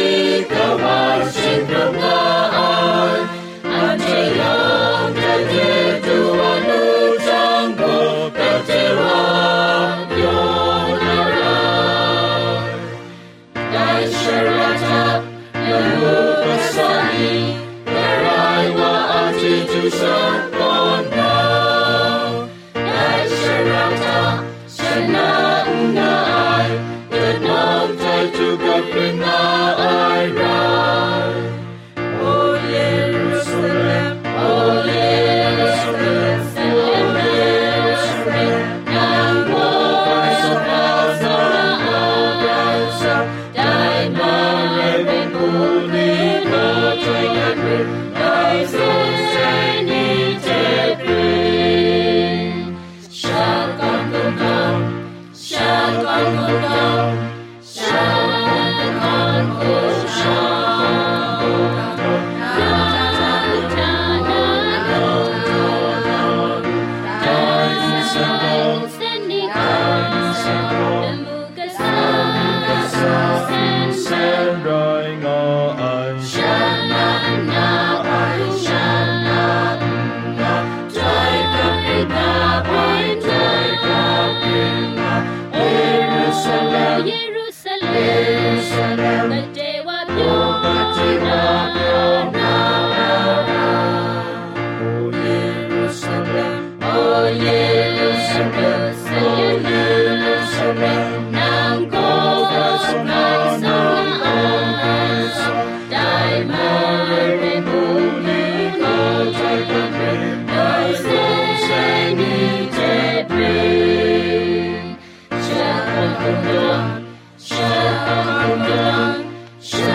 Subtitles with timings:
[119.61, 119.90] Shoot.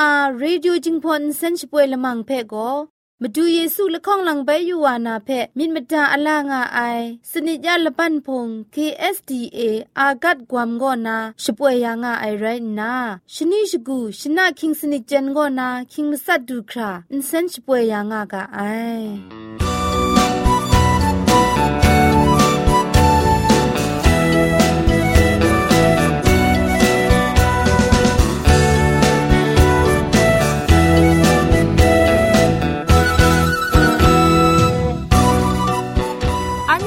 [0.00, 0.12] อา
[0.42, 2.72] รีดิวจิงพอนเซนช่วยละมังเพ่ก็
[3.22, 6.80] มาดูเยซูละข้องหลังไปอยู่วานาเพ่มินมดาอลางาไอ
[7.30, 9.60] สนิยาละปันพง KSDA
[10.00, 12.44] อากัดกวามก็นาช่วยยางาไอไร
[12.80, 12.94] นา
[13.34, 19.69] ชนิชกูชนะคิงสนิจันก็นาคิงมัสัดดูคราอินเซนช่วยยางากาไอ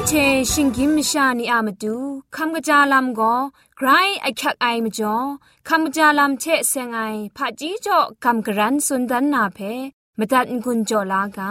[0.08, 0.16] เช
[0.52, 1.96] ชิงกิมชานีอามาดู
[2.36, 3.36] คำกระจาลำก็
[3.76, 3.88] ใคร
[4.20, 5.16] ไอคักไอมาจ่อ
[5.68, 7.00] คำกระจาลำเชเซงไอ
[7.36, 9.58] ผาจีจ่อคำกระรันสุนดันนาเพ
[10.18, 11.38] มาตัดกุญจ่อลาก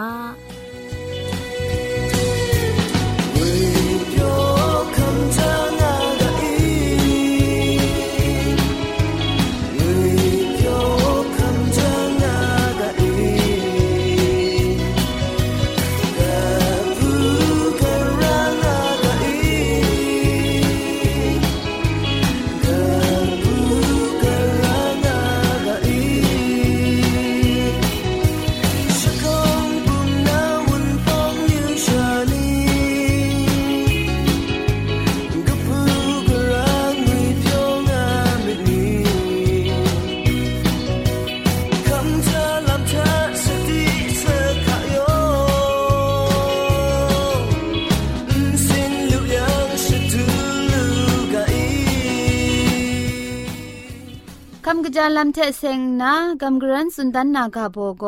[54.78, 58.04] ำกะจาลัมเทเซงนะกำกรันสุนดันนากาโบโก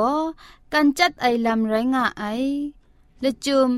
[0.73, 2.25] กันจัดไอลัมไรงาไอ
[3.23, 3.71] ละจุม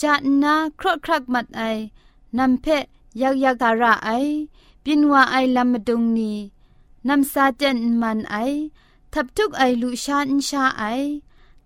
[0.00, 1.62] จัดนะครดครักมัดไอ
[2.38, 2.84] นำเพะ
[3.20, 4.10] ยักยักการะไอ
[4.84, 6.32] บินวาไอลัมมดงนี
[7.08, 8.36] นำซาเจนมันไอ
[9.12, 10.84] ทับทุกไอลุชาอินชาไอ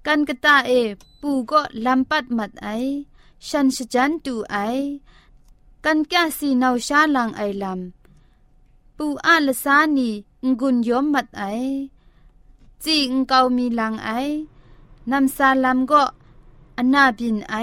[0.07, 0.73] กันกะตาเอ
[1.21, 2.69] ปูก็ลัมปัดมัดไอ
[3.49, 4.57] ฉันชจันตูไอ
[5.85, 7.81] กันแกสีนาวชาลังไอลัม
[9.01, 10.09] ปูอาลสานี
[10.43, 11.45] งุนยอมมัดไอ
[12.85, 14.11] จีงเกามีลังไอ
[15.11, 16.03] นำซาลามก็
[16.79, 17.57] อาณาบินไอ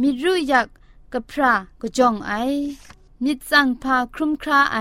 [0.00, 0.66] มีรู้อยาก
[1.12, 2.32] กระพระกระจองไอ
[3.22, 4.78] มิจสังพาครุมคราไอ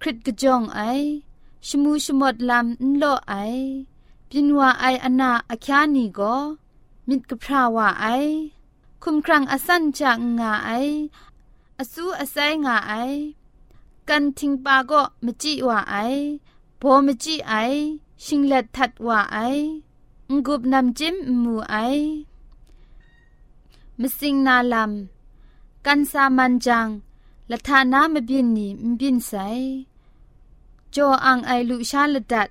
[0.00, 0.80] คริตกระจองไอ
[1.66, 3.34] ชมูชมดลำนโลไอ
[4.28, 6.36] ปินว่าไออาณาอาคานีก็
[7.08, 8.06] มิดกระพราวาไอ
[9.02, 10.70] คุมครังอสันจากงาไอ
[11.80, 12.94] อสูอไซงาไอ
[14.08, 15.98] กันทิงปาก็มจีว่าไอ
[16.80, 17.54] พอมจีไอ
[18.24, 19.36] ชิงเละทัดว่าไอ
[20.30, 21.76] งกบนำจิมมูไอ
[24.00, 26.88] มสิงนาลำกันสามัญจัง
[27.50, 29.32] ละทานามบินนี่มบินไซ
[30.94, 32.48] จออังไอลุชาละดัด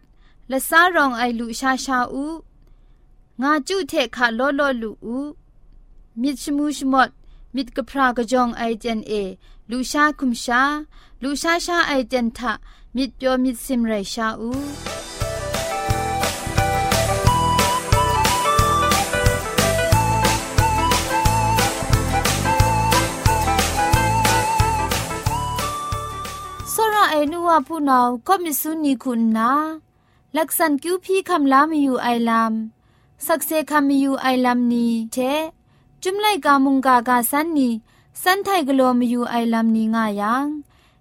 [0.52, 2.26] ละซารองไอลุชาชาอู
[3.42, 5.18] งาจุเทคาโลอลลูอู
[6.22, 7.10] มิดชมูชมด
[7.56, 9.14] มิดกะพรากะจองไอเจนเอ
[9.70, 10.62] ลูชาคุมชา
[11.22, 12.40] လူရှားရှားအိုက်တန်ထ
[12.96, 14.72] မြစ်ပြောမြစ်စင်ရရှာဦး
[26.74, 29.54] ဆောရအေနူဝဖူနောကောမစ်ဆူနီခုနာ
[30.38, 32.54] ลักษันคิวพี่คำลามีอยู่ไอลาม
[33.26, 35.18] สักเซคำมีอยู่ไอลามนี้เท
[36.04, 37.80] จุมไลกามุงกากาสันนี้
[38.22, 40.48] สันไทกลัวมีอยู่ไอลามนี้ง่ายัง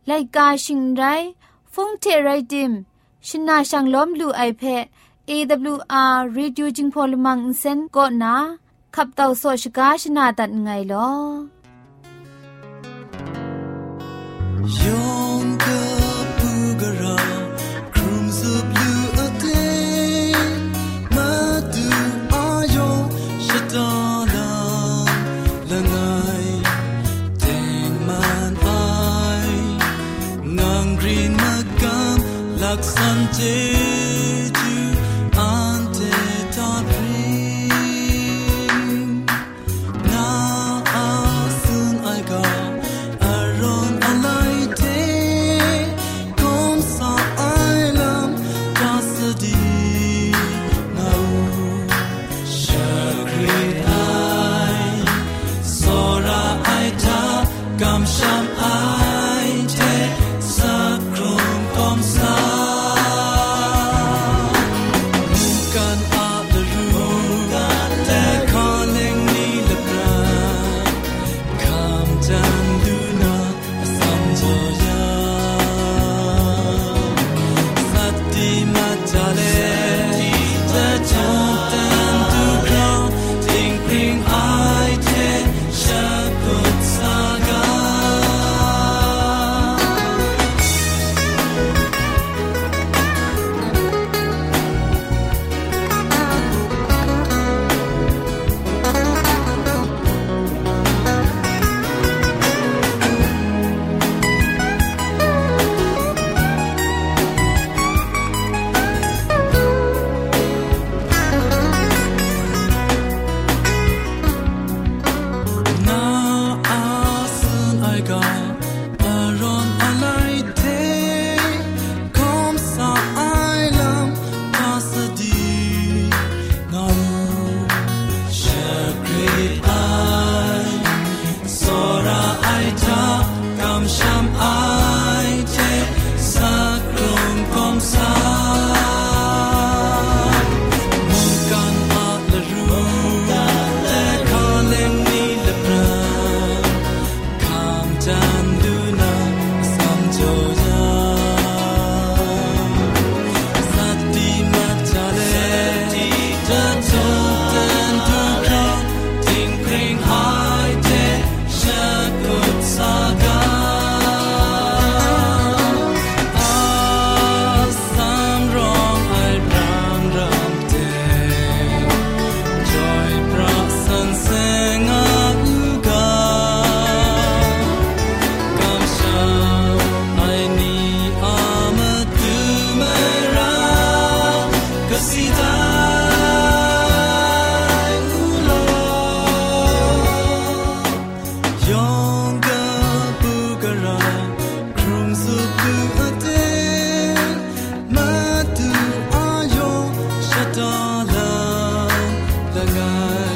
[0.06, 1.03] ไลกาชิงไร
[1.73, 2.73] ฟงเทไรดิม
[3.29, 4.85] ชนะช่างล้อมลูไอเพะ
[5.29, 8.35] AWR Reducing Polymer Insen ก็นะ
[8.95, 10.95] ขับเต่าโซชกาชนาตัดไงล
[15.15, 15.24] อ
[32.82, 33.74] dark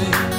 [0.05, 0.38] time.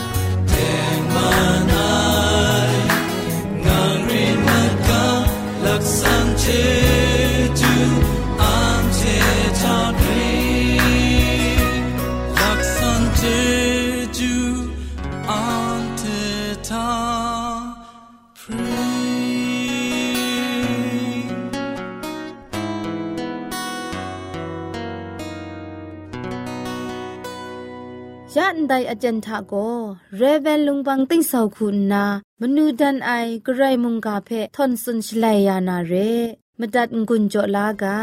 [28.73, 29.55] ไดอาจารย์ทะโก
[30.17, 32.05] เรเวนลุงบังติ้งเสาคุณนา
[32.41, 33.11] มนูดันไอ
[33.47, 35.95] กระไรมุงกาเพทอนสุนชลัยยานาเร
[36.59, 38.01] มดัดงุนจลากา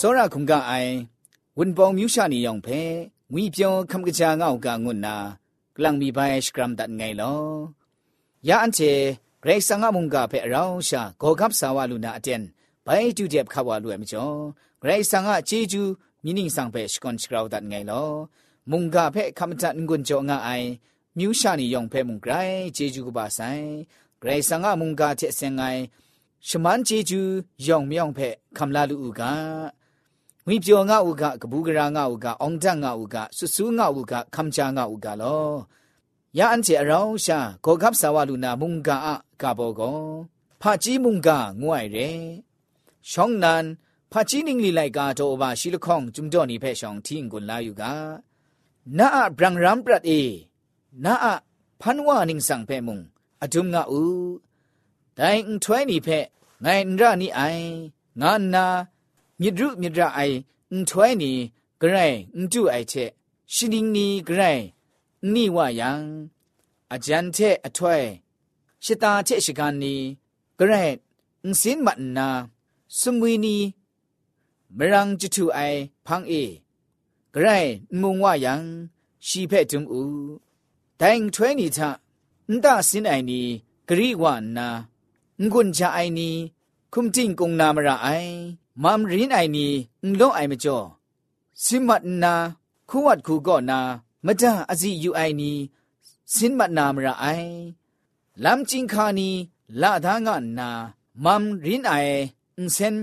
[0.06, 0.92] ောရခုံကအိုင်
[1.58, 2.80] ဝန်ပောင်မြူရှာနေရောင်ဖဲ
[3.32, 5.16] ငွေပြောင်းခမ်ကကြာငောက်ကငွတ်နာ
[5.76, 7.40] ကလန်မီဘိုင်စကရမ်ဒတ်ငိုင်လော
[8.48, 8.92] ရာအန်ချေ
[9.46, 12.42] ရေဆန်ငါမုန်ကဖဲရောင်းရှာဂေါ်ကပ်ဆာဝလူနာအတန်
[12.86, 14.38] ဘိုင်တူတဲ့ခါဝလူအမကျော်
[14.82, 15.82] ဂရေဆန်ငါချေကျူ
[16.24, 18.10] မြင်းင်းဆောင်ဖဲရှကွန်စကရောဒတ်ငိုင်လော
[18.70, 20.68] မုန်ကဖဲခမတန်ငွန်ကျော်ငါအိုင်
[21.18, 23.62] မြူးရှာနေယောင်ဖဲမုန်ဂရိုင်ချေကျူကပါဆိုင်
[24.22, 25.80] ဂရေဆန်ငါမုန်ကချက်စင်ငိုင်
[26.48, 27.20] ရှမန်ချေကျူ
[27.66, 28.28] ယောင်မြောင်ဖဲ
[28.58, 29.22] ခမလာလူဦးက
[30.46, 35.52] ဝိပြောငါဦးကကပူးကရာငါဦးကအောင်တန်ငါဦးကဆူဆူငါဦးကခမချာငါဦးကလော
[36.38, 39.98] ရာအန်ချေအရောင်းရှာဂေါကပ်ဆာဝလူနာမုန်ကာအကဘောကော
[40.60, 42.06] ဖာကြီးမုန်ကာငွိုင်ရဲ
[43.10, 43.64] ရှောင်းနန်
[44.12, 47.82] ဖာကြီးနင်းလီလိုက်ကတော့ဘာရှိလခေါင်ဂျုံတော့နိဖဲရှောင်းထင်းကိုလာယူက
[48.98, 50.20] နာအဘရန်ရမ်ပရတ်အေ
[51.04, 51.34] နာအ
[51.80, 53.02] ဖန်ဝါနင်းဆောင်ဖဲမုန်
[53.42, 53.94] အဒုံငါဥ
[55.18, 56.18] တိုင်ထွဲနိဖဲ
[56.62, 57.66] ငိုင်ရနိအိုင်
[58.20, 58.66] ငါနာ
[59.40, 61.32] မြစ်ရုမြစ်ရအိုင်ထွဲနိ
[61.80, 63.10] ဂရိုင်ဥတုအိုင်ချက်
[63.54, 64.62] ရှင်နင်းနီဂရိုင်
[65.20, 66.30] 逆外阳，
[66.86, 68.22] 阿将切阿退，
[68.78, 70.16] 是大切是干尼，
[70.54, 71.00] 个人
[71.42, 72.48] 唔信物呐，
[72.86, 73.74] 是为你
[74.68, 76.62] 没让这处爱胖诶，
[77.32, 80.40] 个人唔外阳，西北中午，
[80.96, 82.00] 但吹你差，
[82.46, 84.86] 唔大信爱你，个人话呐，
[85.38, 86.54] 唔管 cha 爱你，
[86.90, 90.98] 空进公那么热爱，妈唔认爱你，唔拢爱么着，
[91.54, 94.04] 信物呐，苦 wat 苦个呐。
[94.26, 95.52] မဒအစီယူအိုင်နီ
[96.34, 97.54] စင်မနာမရအိုင်
[98.44, 99.30] လမ်ချင်းခါနီ
[99.80, 100.70] လာဒါငါနာ
[101.24, 102.16] မမ်ရင်အိုင်
[102.56, 102.96] အင်းစင်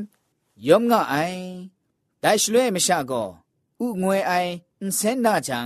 [0.67, 1.39] ယုံငါအိုင်
[2.23, 3.29] ဒိုင်ရှလွဲမရှာကော
[3.83, 5.59] ဥငွေအိုင်အင်းစင်နာချံ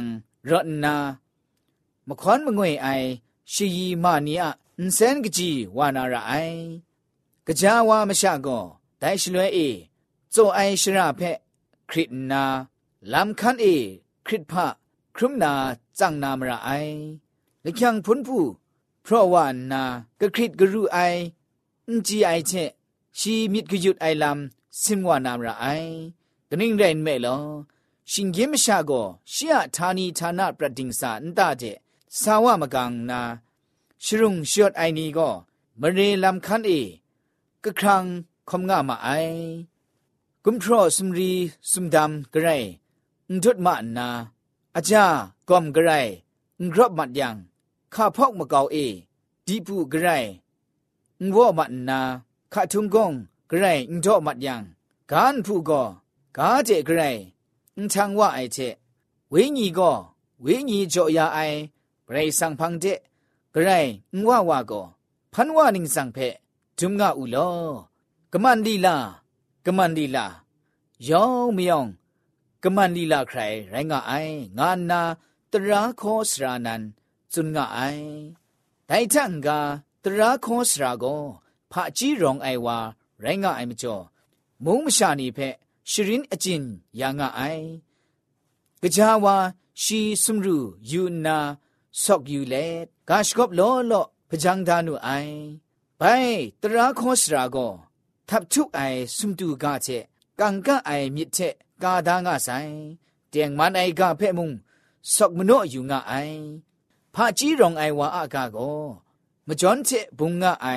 [0.50, 0.96] ရတ်နာ
[2.08, 3.08] မခွန်မငွေအိုင်
[3.54, 6.62] ရှီယီမနီအအင်းစင်ကကြီးဝါနာရအိုင်
[7.60, 8.66] ကြာဝါမရှာကော
[9.02, 9.70] ဒိုင်ရှလွဲအေ
[10.34, 11.38] ဇုံအိုင်ရှရာဖက်
[11.90, 12.44] ခရစ်နာ
[13.12, 13.76] လမ်ခန်အေ
[14.28, 14.68] ခရစ်ဖာ
[15.16, 15.54] ครุมนา
[16.00, 16.72] จังนามระไอ
[17.62, 19.84] และยังพ้นผู้ เพราะว่านา
[20.20, 21.00] กระคิดกระรูไอ
[21.90, 22.52] อุจีไอเช
[23.20, 25.68] ชีมิดกยุดไอลำสิมวานามระไอ
[26.48, 27.38] ตนิ่งเรนเมลอ
[28.12, 28.92] ชิงเยมชาโก
[29.34, 31.64] ชียธานีทานาประดิงสาอนตาเจ
[32.22, 33.22] สาวะมกังนา
[34.06, 35.30] ชรุงชดไอนี้ก็
[35.82, 36.72] มเรลำคันเอ
[37.64, 38.04] กระครัง
[38.50, 39.10] คมง่ามาไอ
[40.46, 41.32] กุมทรอสมรี
[41.72, 42.50] สุมดำกระไร
[43.30, 44.10] อุดมานา
[44.76, 45.06] อาจา
[45.48, 45.92] กอมกระไร
[46.74, 47.38] กรบมัดยัง
[47.94, 48.78] ข้าพอกมะเกาเอ
[49.46, 50.08] ดีปูกระไร
[51.36, 52.00] ว่มัดนา
[52.54, 53.12] ข้าทุงกง
[53.52, 53.66] กระไร
[54.04, 54.62] ดอมัดยัง
[55.12, 55.82] การผู้ก่อ
[56.38, 57.02] กาเจกระไร
[57.92, 58.58] ช่างว่าไอเจ
[59.30, 59.92] เวญีก่อ
[60.42, 61.40] เวญีจ่อยาไอ
[62.10, 62.86] ไรสังพังเจ
[63.54, 63.72] กระไร
[64.28, 64.82] ว่าว่าก่อ
[65.34, 66.18] พันว่านิงสังเพ
[66.80, 67.52] จุมงาอุลอ
[68.32, 68.98] กมันดีลา
[69.66, 70.28] กมันดีลา
[71.08, 71.90] ယောင်မယောင်
[72.64, 75.02] ကမန်လီလာခရိုင်ရိုင်းကအိုင်ငါနာ
[75.52, 76.84] တရာခောစရာနန်
[77.32, 78.04] ဇွန်ကအိုင်
[78.90, 79.48] ဒိုင်တန်က
[80.04, 81.24] တရာခောစရာကို
[81.72, 82.78] ဖာကြီးရောင်အိုင်ဝါ
[83.22, 84.04] ရိုင်းကအိုင်မကျော်
[84.64, 85.56] မုံမရှာနေဖက်
[85.92, 86.64] ရှရင်အကျင်
[87.00, 87.66] ယာငါအိုင်
[88.96, 89.36] ကြာဝါ
[89.84, 90.58] ရှီစမရူ
[90.92, 91.38] ယူနာ
[92.02, 95.34] ဆော့ကယူလက်ဂါရှ်ကော့လောလော့ပကြံဒါနုအိုင်
[96.00, 97.72] ဘိုင်တရာခောစရာကို
[98.28, 100.04] ထပ်ချုအိုင်စွမ်တူကချက်
[100.40, 102.50] ကန်ကအိုင်မြစ်ချက်กาดางะไซ
[103.30, 104.52] เตียงมันไอกะเพ่มุง
[105.16, 106.14] สอกมโนอยู่งะไอ
[107.14, 108.58] พาจีรองไอวาอากาโก
[109.48, 110.68] มจอนเทบุงงะไอ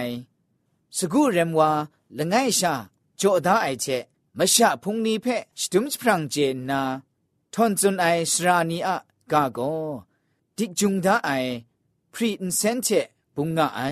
[0.96, 1.70] สกุเรมวา
[2.18, 2.74] ละไงชา
[3.16, 3.86] โอดาไอเช
[4.38, 6.36] มะชะพุงนี้เพ่สตุมสพรังเจ
[6.70, 6.80] นา
[7.52, 8.96] ทอนซุนไอสรานีอะ
[9.32, 9.58] กาโก
[10.56, 11.30] ดิกจุงดาไอ
[12.12, 12.88] พรีอินเซนเท
[13.34, 13.82] บุงงะไอ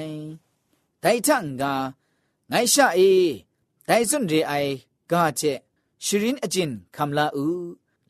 [1.00, 1.74] ไดทังกา
[2.48, 3.00] ไงชะเอ
[3.86, 4.52] ไดซุนเรไอ
[5.10, 5.42] กาเจ
[6.04, 7.46] ชรินอจินคำลาอู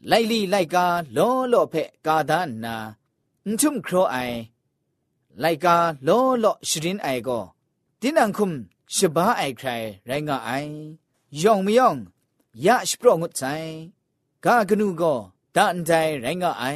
[0.09, 1.18] ไลลี่ไลกาโล
[1.50, 1.75] โลเพ
[2.06, 2.75] กาดานนา
[3.47, 4.16] อุทุมครอไอ
[5.40, 6.09] ไลกาโล
[6.40, 7.28] โลชรินไอโก
[8.00, 8.52] ตินังคุม
[8.97, 9.68] ชบาไอใคร
[10.06, 10.50] ไรงาไอ
[11.42, 11.97] ยองมยอง
[12.66, 13.42] ยาชโปรงุดใจ
[14.44, 15.02] กากนูโก
[15.56, 15.90] ดันใจ
[16.23, 16.66] ไรงาไอ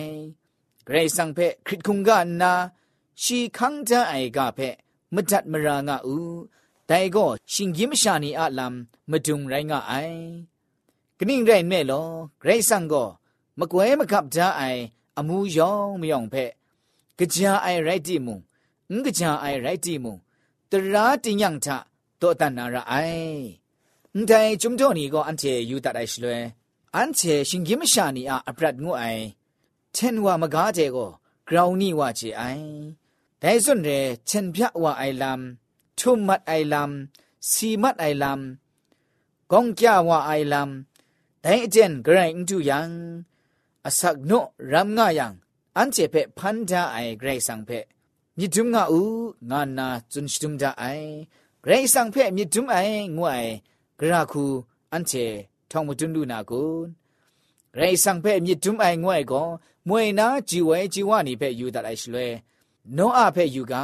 [0.84, 2.52] เกรซังเพคริตคุงกานนา
[3.22, 4.58] ชีคังจะไอกาเพ
[5.14, 6.18] มจัดมรางาอู
[6.86, 8.74] แต่ก็ชิงยิมชานีอาลัม
[9.10, 10.04] มาดุงไรงาไอ
[11.18, 12.02] กนิ่งไรแม่ลอ
[12.40, 13.04] เกรซังก็
[13.58, 14.62] มะกวยมะกับจาไอ
[15.18, 16.34] อมูยองมยองเพ
[17.18, 18.34] กะจาไอไรติมุ
[18.98, 20.12] งกะจาไอไรติมุ
[20.70, 21.76] ตราติยังทะ
[22.18, 22.96] โตตันนาระไอ
[24.16, 26.38] အန်တိုင်ဂျုံတိုနီကိုအန်ချေယူတတ်အိုင်ရှလွဲ
[26.94, 29.22] အန်ချေရှင်ဂိမရှာနီအာအပရတ်ငုအိုင်
[29.94, 31.10] ချန်ဝါမကားတဲ့ကို
[31.46, 32.64] ဂရောင်နီဝါချေအိုင်
[33.42, 35.40] ဒိုင်စွန်ရဲချန်ပြဝါအိုင်လမ်
[35.98, 36.92] ထုမတ်အိုင်လမ်
[37.50, 38.42] စီမတ်အိုင်လမ်
[39.50, 40.68] ဂုံကြဝါအိုင်လမ်
[41.46, 42.80] ဒိုင်အကျန်ဂရိုင်းတူယံ
[43.86, 45.26] အစက်နိုရမ်ငါယံ
[45.76, 47.78] အန်ချေဖဲဖန်ဒါအိုင်ဂရိုင်းဆောင်ဖဲ
[48.36, 49.00] မြစ်ဒုံငါဥ
[49.50, 51.06] ငါနာဇွန်စတုံဒါအိုင်
[51.62, 53.48] ဂရိုင်းဆောင်ဖဲမြစ်ဒုံအိုင်ငွိုင်
[53.98, 54.44] ဂရာခု
[54.92, 55.24] အန်ချေ
[55.70, 56.72] ထောင်မတွန်းလူနာကို
[57.74, 59.46] ဂရိုင်းဆောင်ဖဲမြစ်ဒုံအိုင်ငွိုင်ကို
[59.88, 62.28] မွေနာជីဝဲជីဝနီဖဲယူတတ်အိုင်ရှလွဲ
[62.96, 63.74] နောအဖဲယူက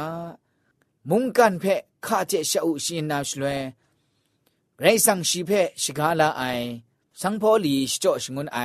[1.09, 1.75] မုန်ကန်ဖဲ
[2.05, 3.55] ခါကျဲရှအုရှင်နာရှလွဲ
[4.79, 6.67] ဂရိုင်းဆောင်ရှိဖဲရှကာလာအိုင်
[7.19, 8.59] สังพอลีชจ่อชงุนไอ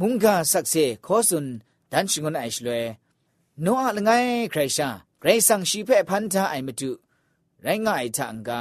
[0.00, 0.74] มุงกาสักเซ
[1.06, 1.46] ขอสุน
[1.92, 2.84] ดันชงุนไอชลวย
[3.62, 4.10] โนอะละไง
[4.50, 4.88] ใครชา
[5.20, 6.90] ใครสังชีเพพันธะไอมาจุ
[7.62, 8.60] ไรง่ายทังกา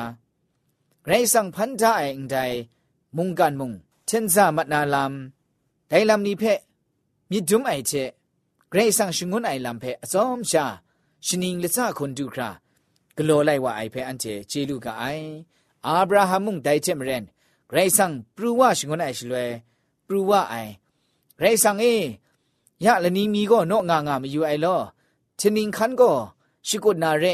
[1.06, 2.38] ไรสังพันธะไออิงได
[3.18, 3.72] มุงกันมุง
[4.06, 5.14] เช่นซามัดนาลาม
[5.88, 6.44] ไดลามนีเพ
[7.30, 7.92] มีจุมไอเช
[8.70, 10.66] เกรสังชงุนไอลามเพอซอมชา
[11.26, 12.50] ชินิงลิซาคนดูครา
[13.18, 15.04] กลัวไลว่าไอเพอันเจเจลูกาไอ
[15.88, 17.26] อับราฮัมมุงไดเจมเรน
[17.76, 19.52] ရိုင်ဆန်ပရူဝရှငွန်းအရှိလွယ်
[20.08, 20.72] ပရူဝအိုင်
[21.42, 22.04] ရိုင်ဆန်အေး
[22.86, 24.82] ရလနီမီကောနော့ငါငါမယူအိုင်လော
[25.40, 26.18] ချင်နင်းခန်ကော
[26.68, 27.26] ရှိကုနာရ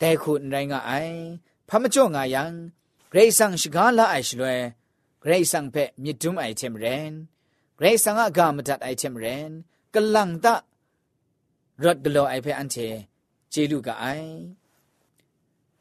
[0.00, 1.16] တဲခုန်ရိုင်းငါအိုင်
[1.68, 2.50] ဖမကြော့ငါယံဂ
[3.16, 4.62] ရိတ်ဆန်ရှိကားလာအိုင်ရှိလွယ်
[5.22, 7.10] ဂရိတ်ဆန်ဖက်မြစ်တွုံးအိုင်ချင်ရန်
[7.78, 9.50] ဂရိတ်ဆန်ကအကမတတ်အိုင်ချင်ရန်
[9.94, 10.46] ကလန်တ
[11.82, 12.88] ရတ်ဒလောအိုင်ဖက်အန်ချေ
[13.52, 14.28] ဂျေလူကအိုင်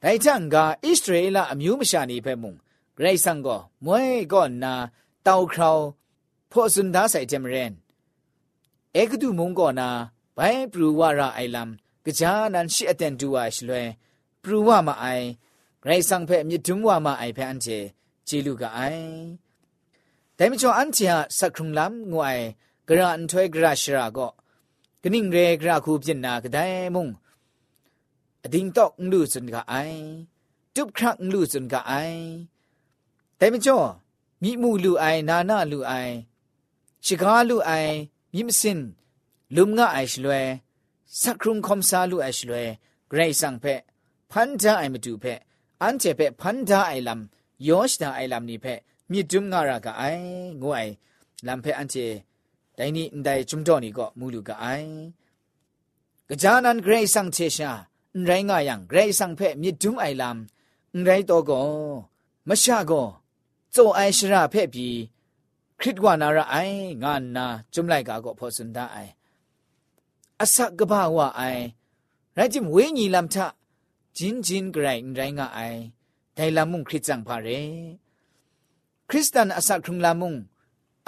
[0.01, 2.55] ဒိုင်ချန်ကအစ္စရေလအမျိုးမရှာနေဖက်မုံ
[3.01, 4.73] ไรสังก็มวยก่อนนา
[5.23, 5.79] เตาคราว
[6.51, 7.73] พอสุนทาใส่เจมเรน
[8.93, 9.89] เอกดูมงก่อนนา
[10.33, 10.39] ไป
[10.71, 13.85] ปรูวาราไอลำกะจานันชิอเตนดูวาชลวย
[14.43, 15.07] ปรูวามาไอ
[15.85, 17.67] ไรสังเพมิดุมวามาไอเพอันเจ
[18.27, 18.79] จีลูกไอ
[20.35, 20.99] แต่ไม่ชออันเจ
[21.37, 22.39] สักครุงลำงวย
[22.87, 24.27] กระอันถวยกระชราก็
[25.01, 27.07] กนิ่งเรกระคูเปนนากะได้มุง
[28.43, 29.75] อดิงตอกลูสุนกะไอ
[30.75, 31.95] จุบครักลูสุนกะไอ
[33.37, 33.77] แต่ไม่จ่อ
[34.43, 35.91] มีมูลูไอนานาลูไอ
[37.05, 37.71] ชิกาลูไอ
[38.35, 38.79] มีมสิน
[39.55, 40.45] ลุมงาไอชลวย
[41.21, 42.67] สักครุมคอมซาลูไอชลวย
[43.09, 43.65] เกรซังเพ
[44.31, 45.25] พันธะไอมาดูเพ
[45.83, 48.65] อันเจเพพันธะไอลำยอชดาไอลำนี่เพ
[49.11, 50.03] มีจุมงารากไอ
[50.61, 50.81] งูไอ
[51.47, 51.95] ลำเพอันเจ
[52.75, 54.65] ไดนี่ไดจุมดอนี่ก็มูลูกไอ
[56.29, 57.71] กะจานันเกรซังเชชา
[58.25, 61.51] ไรง่ายังเกรซังเพมีจุมไอลำไรตโก
[62.47, 62.93] มะชะโก
[63.75, 64.95] ဇုံအိုင်ရှရာဖဲ့ပြီး
[65.81, 69.11] ခရစ်ဝနာရအိုင်ငါနာจุမ်လိုက်ကာကိုဖောစန်တာအိုင်
[70.43, 71.63] အစကဘာဝအိုင်
[72.37, 73.35] ရာဂျင်ဝေညီလမ်ထ
[74.17, 75.79] ဂျင်ဂျင်ဂရိုင်းရိုင်းငါအိုင်
[76.37, 77.59] ဒိုင်လာမုန်ခရစ်ဇန်ဖာရဲ
[79.09, 80.37] ခရစ်စတန်အစခုံလာမုန်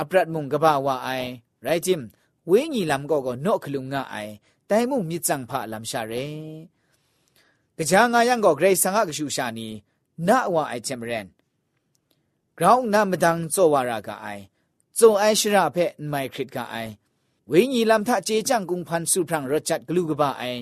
[0.02, 1.30] အပရတ်မုန်ကဘာဝအိုင်
[1.66, 2.02] ရာဂျင်
[2.50, 4.34] ဝေညီလမ်ကိုကိုနော့ခလုံငါအိုင်
[4.70, 6.26] တိုင်မုန်မြစ်ဇန်ဖာလမ်ရှာရဲ
[7.78, 9.68] ကကြားငါယံကိုဂရိတ်ဆန်ကကရှူရှာနီ
[10.28, 11.28] နာဝအိုင်ချင်မရန်
[12.60, 14.44] ground နာမဒန်ဇောဝရာကအိုင်
[14.98, 16.92] ဇုံအိုင်ရှိရာဖက်မိုင်ခရစ်ကအိုင်
[17.52, 20.62] ဝိညာဉ်လမ်ထခြေချန်ကုံဖန်စုဖရန်ရချတ်ဂလူကပါအိုင်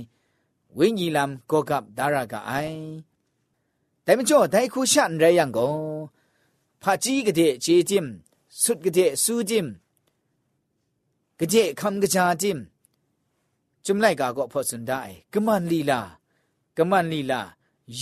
[0.77, 2.79] ဝိညာဉ်လမ်ကောကပ်ဒါရာကအိုင်
[4.05, 5.75] တိုင်မကျော်တိုင်ခုရှန်ရယံကို
[6.81, 8.11] ဖာကြီးကတဲ့ခြေကျင်း
[8.63, 9.67] สุดกะเจสูจิม
[11.39, 12.57] กะเจคำกะจาจิม
[13.85, 15.01] จุมไลกาก็พอสุนได้
[15.33, 16.01] กะมันลีลา
[16.77, 17.41] กะมันลีลา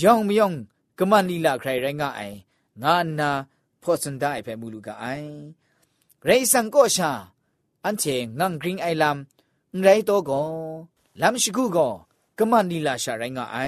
[0.00, 0.52] ย่องมย่อง
[0.98, 2.22] กะมันลีลาใครไรงาไอ
[2.82, 3.30] งานนา
[3.84, 5.06] พอสันได้ไปมูลูกไอ
[6.24, 7.12] ไรสังก็ชา
[7.84, 8.04] อันเช
[8.40, 10.42] งังกริงไอลำไรโตก็
[11.20, 11.88] ลำชิกูก็
[12.38, 13.58] กมันนีลาชาไรงาไอ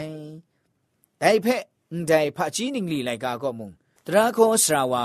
[1.18, 3.70] แต่เพะแต่พระจีนิงลีไลกาก็มุง
[4.06, 5.04] ตราโคสราวา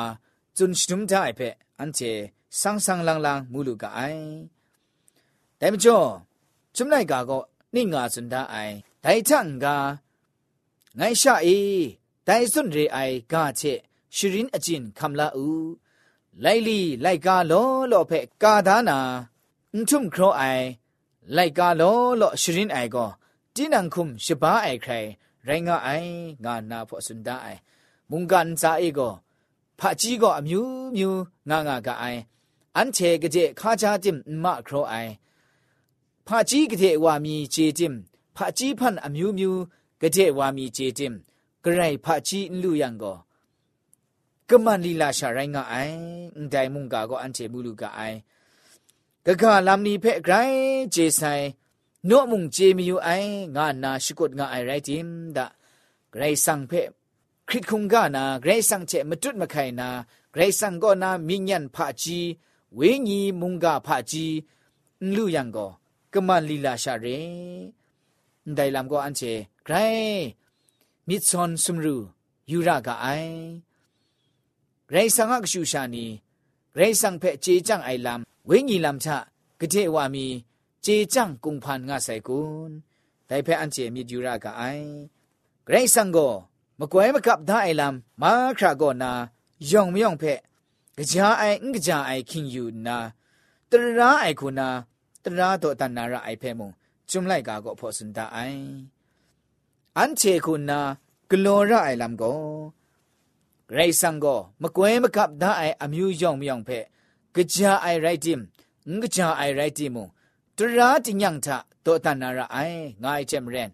[0.58, 2.00] จุนชุมได้เพะอันเช
[2.60, 4.00] สังสังลังลังมูลูกไอ
[5.58, 5.98] แต่ไม่จ่อ
[6.76, 7.40] จุมไลกาก็
[7.76, 8.56] นิ่งาสุนได้ไอ
[9.02, 9.76] แต่ช่างกา
[10.96, 11.58] ไงชาอี
[12.26, 13.00] แต่สุนเรไอ
[13.34, 13.62] กาเช
[14.16, 15.52] ရှရင်အကျင်ခမ်လာဥ
[16.44, 18.98] လိုက်လီလိုက်ကားလောလောဖက်ကာဒါနာ
[19.74, 20.68] အွန်းထုံခရောအိုင်
[21.36, 23.10] လိုက်ကားလောလောရှရင်အိုင်ကော
[23.56, 25.10] တင်းနံခုမ်ရှပါအိုင်ခိုင်
[25.48, 26.10] ရိုင်းငါအိုင်
[26.46, 27.60] ငါနာဖို့စွန်ဒအိုင်
[28.10, 29.14] မုန်ကန်စာအေကော
[29.80, 31.20] ဖာကြီးကောအမျိုးမျိုး
[31.50, 32.22] ငါငါကအိုင်
[32.76, 35.12] အန်ချေကတဲ့ခါချာတင်မခရောအိုင်
[36.28, 37.96] ဖာကြီးကတဲ့ဝါမီချေတင်
[38.36, 39.62] ဖာကြီးဖန်အမျိုးမျိုး
[40.02, 41.14] ကတဲ့ဝါမီချေတင်
[41.64, 43.18] ဂရိုင်ဖာကြီးလူယံကော
[44.54, 45.96] ကမန်လီလာရှာရိုင်းကအိုင်
[46.52, 48.18] ဒိုင်မုန်ကာကိုအန်ချေဘူးလူကအိုင်
[49.26, 50.62] ကကလမ်နီဖဲ့ဂရိုင်း
[50.96, 51.46] ဂျေဆိုင်
[52.10, 55.50] နော့မုန်ဂျေမီယူအိုင်ငါနာရှိကုတ်ငါအိုင်ရိုက်တင်ဒါဂ
[56.20, 56.88] ရိတ်ဆန်ဖဲ့
[57.48, 59.90] ခရစ်ခုံကနာဂရိတ်ဆန်ချေမတွတ်မခိုင်နာ
[60.34, 62.28] ဂရိတ်ဆန်ကောနာမိညန်ဖာကြီး
[62.80, 64.38] ဝေငီမုန်ကာဖာကြီး
[65.16, 65.72] လူယံကော
[66.14, 67.18] ကမန်လီလာရှာရဲ
[68.58, 69.34] ဒိုင်လမ်ကောအန်ချေ
[69.68, 70.20] ဂရိုင်း
[71.08, 71.96] မစ်ဆွန်ဆွမ်ရူ
[72.52, 73.32] ယူရာကအိုင်
[74.94, 76.06] ရိုင်ဆန်ကရှူရှာနီ
[76.78, 79.08] ရိုင်ဆန်ဖက်ခြေကြန့်အိုင်လမ်ဝိညာဉ်လမ်ချ
[79.60, 80.26] ကတိဝါမီ
[80.86, 82.76] ခြေကြန့်ကုံဖန်ငါဆိုင်ကွန်း
[83.28, 84.86] တိုင်ဖက်အန်ချေမြစ်ယူရကအိုင်
[85.72, 86.34] ရိုင်ဆန်ကို
[86.80, 89.12] မကွဲမကပ်သားအိုင်လမ်မာခရာကောနာ
[89.70, 90.40] ယုံမယုံဖက်
[91.12, 92.98] ကြာအိုင်ငကြာအိုင်ခင်ယူနာ
[93.72, 94.68] တရာအိုင်ခုနာ
[95.24, 96.70] တရာတော့တန်နာရအိုင်ဖဲမုံ
[97.10, 98.40] จุมไลกาก็พอสุนตาไอ
[99.98, 100.80] อันเชคุณนา
[101.30, 102.24] กลอระไอลัมโก
[103.76, 106.80] ရိုက်ဆန်ကိုမကွဲမကပ်ဒါအိုင်အမျိုးယောင်မြောင်ဖဲ
[107.54, 108.40] ကြာအိုင်ရိုက်တင်င
[109.16, 109.98] ကြာအိုင်ရိုက်တင်မ
[110.58, 113.70] တရာတင်ညံတာတောတနာရအိုင်ငါအချက်မရန်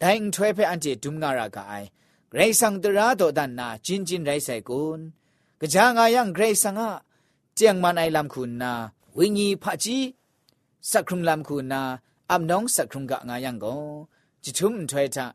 [0.00, 1.88] ဒိုင်ထွဲဖဲအန်တီဒုမနာရကအိုင်
[2.36, 5.00] ရိုက်ဆန်တရာတောတနာဂျင်ဂျင်ရိုက်ဆိုင်ကွန်
[5.72, 6.88] ကြာငါယံရိုက်ဆန်ငါ
[7.58, 8.72] จียงมันไอลำคุณนา
[9.18, 9.98] วิญญีพะจี
[10.90, 11.80] สักครุงลำคุณนา
[12.30, 13.74] อับน้องสักครุงกะงายังก็
[14.42, 15.26] จิชุมถอยทะ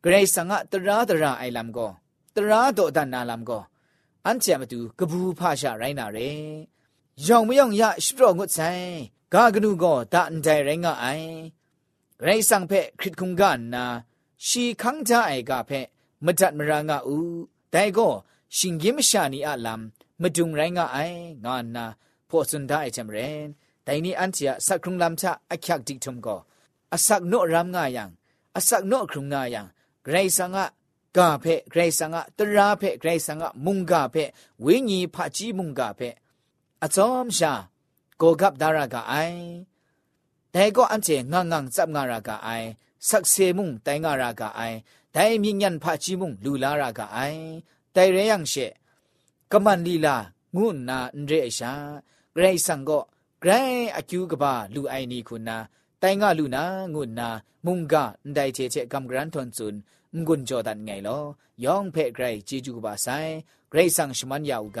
[0.00, 1.88] เกรสังะตระตระไอลำก็
[2.36, 3.62] တရာတော့အတနာလာမကော
[4.24, 6.26] အန်ချာမတူကဘူးဖရှာရိုင်းနာရဲ
[7.26, 8.88] ယောင်မယောင်ရရှိတော့ငုတ်ဆိုင်
[9.32, 11.30] ဂါကနုကောတန်တိုင်ရိုင်းကအိုင်
[12.20, 13.42] ဂရိတ်ဆောင်ဖက်ခရစ်ကုံက
[13.74, 13.84] နာ
[14.46, 15.86] ရှီခန်းကြအိုင်ကဖက်
[16.24, 17.14] မတတ်မရငါဥ
[17.72, 18.12] ဒိုင်ကော
[18.56, 19.80] ရှင်ဂိမရှာနီအလမ်
[20.22, 21.84] မဒုံရိုင်းကအိုင်ငါနာ
[22.28, 23.30] ပေါ်စွန်ဒိုင်ချမ်ရဲ
[23.86, 26.40] ဒိုင်နီအန်ချာစက်ခုံလမ်ချအခက်တိထုံကော
[26.94, 28.04] အစက်နော့ရမ်ငါယံ
[28.56, 29.60] အစက်နော့ခုံငါယံ
[30.04, 30.60] ဂရိတ်ဆောင်က
[31.18, 34.16] กาเพไกรสังะตราเพไกรสังะมุงกาเพ
[34.64, 36.00] วิญีผาจีมุงกาเพ
[36.82, 37.54] อะจอมชา
[38.18, 39.14] โกกับดารากาไอ
[40.50, 42.48] แต่ก็อันเจงังงังจับงารากาไอ
[43.08, 44.60] สักเซมุงไตงารากาไอ
[45.12, 47.18] แต่มีญญผาจีมุงลูลารากาไอ
[47.92, 48.54] แต่เรยังเช
[49.52, 50.16] กมันลีลา
[50.56, 51.74] งุนนาเรชา
[52.32, 53.00] ไกรสังก็
[53.40, 53.50] ไกร
[53.96, 55.58] อคิวกบาลูไอนีคุณนา
[56.04, 57.28] တိုင်ကလူနာငုနာ
[57.66, 57.94] မုန်က
[58.36, 59.76] ဒိုင်ချေချေကမ်ဂရန်ထွန်ဇွန်
[60.26, 61.24] ငွန်းကြောဒန်ငိုင်လော
[61.64, 63.32] ယောင်ဖဲ့ဂရိုက်ဂျီဂျူဘာဆိုင်
[63.72, 64.70] ဂရိတ်ဆန်ရှမန်ယောက်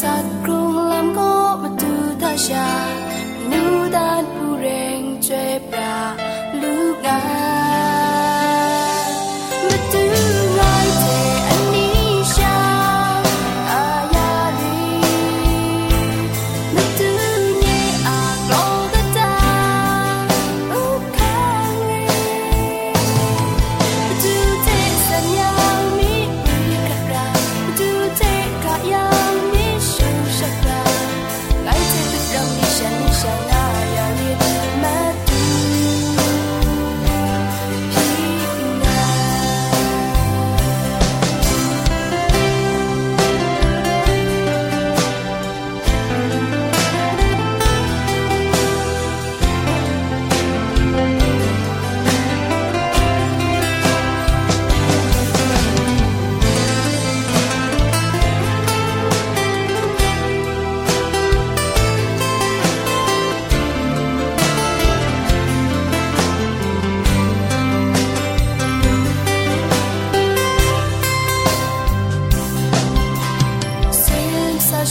[0.00, 1.18] สักกรุงลำโก
[1.62, 2.68] มาดูตาชา
[3.50, 3.62] นู
[3.96, 5.71] ดานผู้เร่งเจ็บ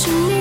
[0.01, 0.40] 是你。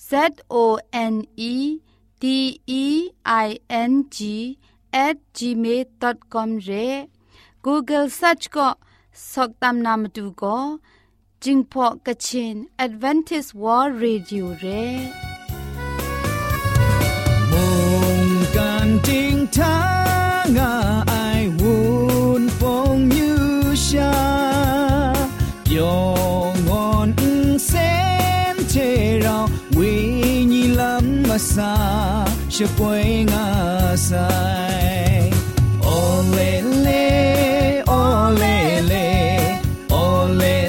[0.00, 1.80] z o n e
[2.18, 4.58] t e i n g
[4.96, 7.08] at gmail.com เร
[7.64, 8.68] Google search ก็
[9.14, 10.58] สกตามนามดูก็
[11.44, 12.54] จิงพอก a c ช i น
[12.86, 15.29] Advantage World Radio เร่
[31.60, 35.18] sa she poing asai
[36.86, 37.04] le
[37.98, 39.10] olele
[40.02, 40.64] olele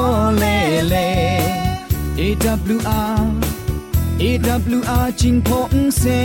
[0.00, 1.08] olele le.
[4.28, 6.22] ewr jing pong se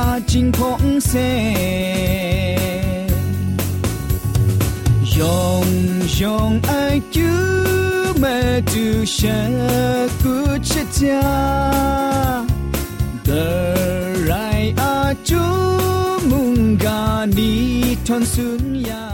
[0.00, 1.18] 阿金空塞，
[5.16, 5.64] 永
[6.20, 7.20] 永爱救
[8.20, 9.52] 美主神
[10.22, 11.20] 古切家，
[13.24, 15.34] 的来阿主
[16.30, 19.07] 蒙嘎尼团孙呀。